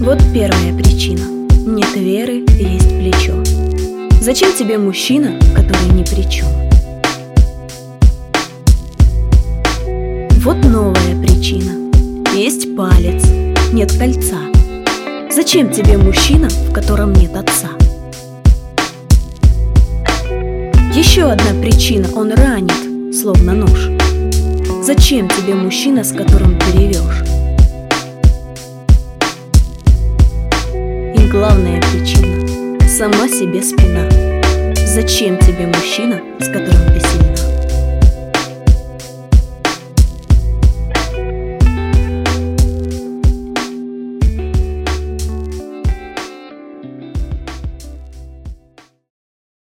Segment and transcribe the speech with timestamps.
[0.00, 1.24] Вот первая причина.
[1.66, 3.34] Нет веры, есть плечо.
[4.20, 6.46] Зачем тебе мужчина, который ни при чем?
[10.40, 11.90] Вот новая причина.
[12.32, 13.24] Есть палец,
[13.72, 14.38] нет кольца.
[15.34, 17.70] Зачем тебе мужчина, в котором нет отца?
[20.94, 23.88] Еще одна причина, он ранит, словно нож.
[24.86, 27.37] Зачем тебе мужчина, с которым ты ревешь?
[31.30, 34.08] Главная причина– сама себе спина.
[34.86, 37.27] Зачем тебе мужчина, с которым ты сильна?